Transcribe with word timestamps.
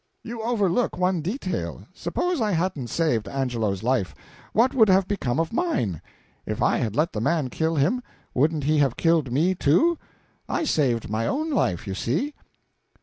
You 0.23 0.41
overlook 0.41 0.97
one 0.97 1.21
detail; 1.21 1.83
suppose 1.93 2.41
I 2.41 2.53
hadn't 2.53 2.87
saved 2.87 3.27
Angelo's 3.27 3.83
life, 3.83 4.15
what 4.51 4.73
would 4.73 4.89
have 4.89 5.07
become 5.07 5.39
of 5.39 5.53
mine? 5.53 6.01
If 6.43 6.59
I 6.59 6.77
had 6.77 6.95
let 6.95 7.13
the 7.13 7.21
man 7.21 7.51
kill 7.51 7.75
him, 7.75 8.01
wouldn't 8.33 8.63
he 8.63 8.79
have 8.79 8.97
killed 8.97 9.31
me, 9.31 9.53
too? 9.53 9.99
I 10.49 10.63
saved 10.63 11.07
my 11.07 11.27
own 11.27 11.51
life, 11.51 11.85
you 11.85 11.93
see." 11.93 12.33